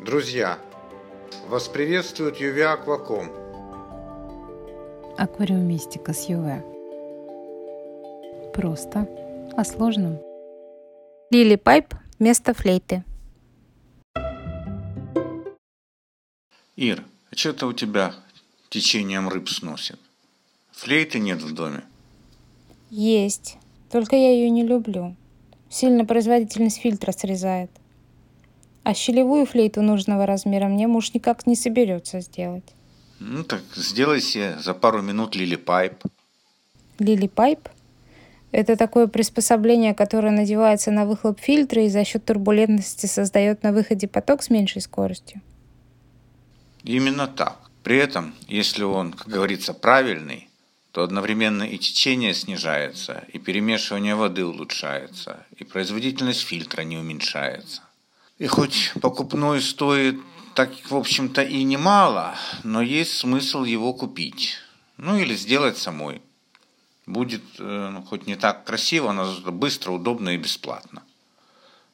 Друзья, 0.00 0.60
вас 1.48 1.66
приветствует 1.66 2.40
UV 2.40 2.62
Акваком. 2.62 3.32
Аквариумистика 5.18 6.12
с 6.12 6.28
ЮВ. 6.28 6.62
Просто 8.54 9.08
о 9.56 9.64
сложном. 9.64 10.20
Лили 11.30 11.56
Пайп 11.56 11.94
вместо 12.20 12.54
флейты. 12.54 13.02
Ир, 16.76 17.02
а 17.32 17.36
что-то 17.36 17.66
у 17.66 17.72
тебя 17.72 18.14
течением 18.68 19.28
рыб 19.28 19.48
сносит. 19.48 19.98
Флейты 20.70 21.18
нет 21.18 21.42
в 21.42 21.52
доме. 21.54 21.82
Есть. 22.90 23.56
Только 23.90 24.14
я 24.14 24.30
ее 24.30 24.48
не 24.48 24.62
люблю. 24.62 25.16
Сильно 25.68 26.04
производительность 26.04 26.78
фильтра 26.78 27.10
срезает. 27.10 27.70
А 28.88 28.94
щелевую 28.94 29.44
флейту 29.44 29.82
нужного 29.82 30.24
размера 30.24 30.66
мне 30.66 30.86
муж 30.86 31.12
никак 31.12 31.46
не 31.46 31.56
соберется 31.56 32.20
сделать. 32.20 32.64
Ну 33.20 33.44
так 33.44 33.60
сделай 33.76 34.22
себе 34.22 34.56
за 34.64 34.72
пару 34.72 35.02
минут 35.02 35.36
лили 35.36 35.56
пайп. 35.56 36.04
Лили 36.98 37.26
Пайп– 37.26 37.68
это 38.50 38.76
такое 38.76 39.06
приспособление, 39.06 39.92
которое 39.92 40.30
надевается 40.30 40.90
на 40.90 41.04
выхлоп 41.04 41.38
фильтра 41.38 41.84
и 41.84 41.90
за 41.90 42.02
счет 42.04 42.24
турбулентности 42.24 43.04
создает 43.04 43.62
на 43.62 43.72
выходе 43.72 44.08
поток 44.08 44.42
с 44.42 44.48
меньшей 44.48 44.80
скоростью. 44.80 45.42
Именно 46.82 47.26
так. 47.26 47.70
При 47.82 47.98
этом, 47.98 48.34
если 48.48 48.84
он, 48.84 49.12
как 49.12 49.28
говорится, 49.28 49.74
правильный, 49.74 50.48
то 50.92 51.02
одновременно 51.02 51.64
и 51.64 51.76
течение 51.76 52.32
снижается, 52.32 53.22
и 53.34 53.38
перемешивание 53.38 54.14
воды 54.14 54.46
улучшается, 54.46 55.44
и 55.58 55.64
производительность 55.64 56.40
фильтра 56.40 56.84
не 56.84 56.96
уменьшается. 56.96 57.82
И 58.38 58.46
хоть 58.46 58.92
покупной 59.00 59.60
стоит 59.60 60.20
так, 60.54 60.70
в 60.90 60.96
общем-то, 60.96 61.42
и 61.42 61.62
немало, 61.64 62.36
но 62.62 62.82
есть 62.82 63.12
смысл 63.12 63.64
его 63.64 63.92
купить. 63.92 64.56
Ну 64.96 65.16
или 65.16 65.34
сделать 65.34 65.76
самой. 65.76 66.22
Будет 67.06 67.42
э, 67.58 67.90
ну, 67.92 68.02
хоть 68.02 68.26
не 68.26 68.36
так 68.36 68.64
красиво, 68.64 69.12
но 69.12 69.32
быстро, 69.50 69.92
удобно 69.92 70.30
и 70.30 70.36
бесплатно. 70.36 71.02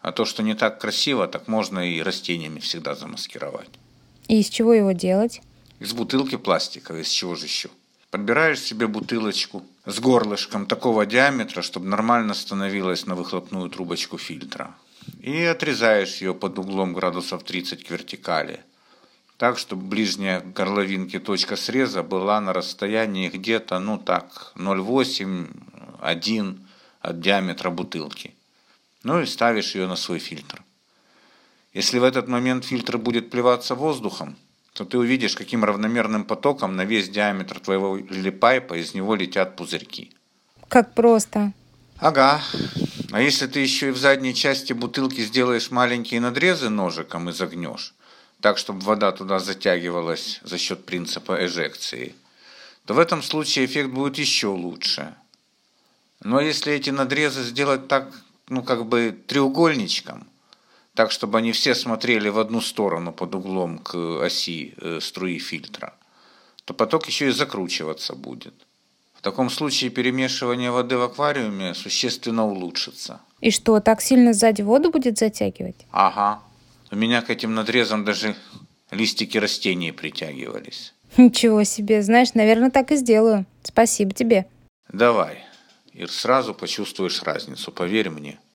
А 0.00 0.12
то, 0.12 0.24
что 0.24 0.42
не 0.42 0.54
так 0.54 0.80
красиво, 0.80 1.26
так 1.26 1.48
можно 1.48 1.80
и 1.80 2.02
растениями 2.02 2.60
всегда 2.60 2.94
замаскировать. 2.94 3.70
И 4.28 4.40
из 4.40 4.48
чего 4.48 4.74
его 4.74 4.92
делать? 4.92 5.40
Из 5.78 5.92
бутылки 5.92 6.36
пластиковой, 6.36 7.02
из 7.02 7.08
чего 7.08 7.34
же 7.34 7.46
еще? 7.46 7.70
Подбираешь 8.10 8.60
себе 8.60 8.86
бутылочку 8.86 9.62
с 9.84 10.00
горлышком 10.00 10.66
такого 10.66 11.06
диаметра, 11.06 11.62
чтобы 11.62 11.86
нормально 11.86 12.34
становилась 12.34 13.06
на 13.06 13.14
выхлопную 13.14 13.68
трубочку 13.70 14.18
фильтра. 14.18 14.74
И 15.20 15.42
отрезаешь 15.42 16.20
ее 16.20 16.34
под 16.34 16.58
углом 16.58 16.92
градусов 16.92 17.44
30 17.44 17.84
к 17.84 17.90
вертикали. 17.90 18.60
Так, 19.36 19.58
чтобы 19.58 19.82
ближняя 19.82 20.40
к 20.40 20.52
горловинке 20.52 21.18
точка 21.18 21.56
среза 21.56 22.02
была 22.02 22.40
на 22.40 22.52
расстоянии 22.52 23.28
где-то, 23.28 23.78
ну 23.78 23.98
так, 23.98 24.52
0,8-1 24.56 26.58
от 27.00 27.20
диаметра 27.20 27.70
бутылки. 27.70 28.34
Ну 29.02 29.20
и 29.20 29.26
ставишь 29.26 29.74
ее 29.74 29.86
на 29.86 29.96
свой 29.96 30.18
фильтр. 30.18 30.62
Если 31.74 31.98
в 31.98 32.04
этот 32.04 32.28
момент 32.28 32.64
фильтр 32.64 32.96
будет 32.96 33.30
плеваться 33.30 33.74
воздухом, 33.74 34.36
то 34.72 34.84
ты 34.84 34.98
увидишь, 34.98 35.36
каким 35.36 35.64
равномерным 35.64 36.24
потоком 36.24 36.76
на 36.76 36.84
весь 36.84 37.08
диаметр 37.08 37.60
твоего 37.60 37.96
лилипайпа 37.96 38.74
из 38.74 38.94
него 38.94 39.14
летят 39.14 39.56
пузырьки. 39.56 40.10
Как 40.68 40.94
просто. 40.94 41.52
Ага. 41.98 42.40
А 43.12 43.20
если 43.20 43.46
ты 43.46 43.60
еще 43.60 43.88
и 43.88 43.92
в 43.92 43.98
задней 43.98 44.34
части 44.34 44.72
бутылки 44.72 45.20
сделаешь 45.20 45.70
маленькие 45.70 46.20
надрезы 46.20 46.68
ножиком 46.68 47.30
и 47.30 47.32
загнешь, 47.32 47.94
так, 48.40 48.58
чтобы 48.58 48.80
вода 48.80 49.12
туда 49.12 49.38
затягивалась 49.38 50.40
за 50.42 50.58
счет 50.58 50.84
принципа 50.84 51.46
эжекции, 51.46 52.14
то 52.84 52.94
в 52.94 52.98
этом 52.98 53.22
случае 53.22 53.66
эффект 53.66 53.90
будет 53.90 54.18
еще 54.18 54.48
лучше. 54.48 55.14
Но 56.22 56.40
если 56.40 56.72
эти 56.72 56.90
надрезы 56.90 57.42
сделать 57.42 57.88
так, 57.88 58.12
ну 58.48 58.62
как 58.62 58.86
бы 58.86 59.16
треугольничком, 59.26 60.26
так, 60.94 61.12
чтобы 61.12 61.38
они 61.38 61.52
все 61.52 61.74
смотрели 61.74 62.28
в 62.28 62.38
одну 62.38 62.60
сторону 62.60 63.12
под 63.12 63.34
углом 63.34 63.78
к 63.78 63.94
оси 64.24 64.74
э, 64.78 64.98
струи 65.00 65.38
фильтра, 65.38 65.94
то 66.64 66.74
поток 66.74 67.06
еще 67.06 67.28
и 67.28 67.32
закручиваться 67.32 68.14
будет. 68.14 68.65
В 69.26 69.28
таком 69.28 69.50
случае 69.50 69.90
перемешивание 69.90 70.70
воды 70.70 70.96
в 70.96 71.02
аквариуме 71.02 71.74
существенно 71.74 72.46
улучшится. 72.46 73.20
И 73.40 73.50
что, 73.50 73.80
так 73.80 74.00
сильно 74.00 74.32
сзади 74.32 74.62
воду 74.62 74.92
будет 74.92 75.18
затягивать? 75.18 75.74
Ага. 75.90 76.40
У 76.92 76.96
меня 76.96 77.22
к 77.22 77.28
этим 77.28 77.52
надрезам 77.52 78.04
даже 78.04 78.36
листики 78.92 79.36
растений 79.36 79.90
притягивались. 79.90 80.94
Ничего 81.16 81.64
себе. 81.64 82.02
Знаешь, 82.02 82.34
наверное, 82.34 82.70
так 82.70 82.92
и 82.92 82.94
сделаю. 82.94 83.46
Спасибо 83.64 84.12
тебе. 84.12 84.46
Давай. 84.92 85.44
И 85.92 86.06
сразу 86.06 86.54
почувствуешь 86.54 87.20
разницу, 87.24 87.72
поверь 87.72 88.10
мне. 88.10 88.38